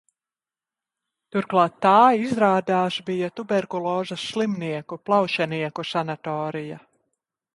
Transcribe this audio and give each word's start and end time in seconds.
Turklāt 1.35 1.75
tā, 1.85 1.91
izrādās, 2.29 2.97
bija 3.11 3.29
tuberkulozes 3.41 4.25
slimnieku, 4.31 4.99
plaušenieku 5.11 5.89
sanatorija. 5.93 6.83